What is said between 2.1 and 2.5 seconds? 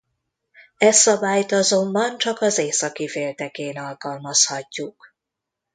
csak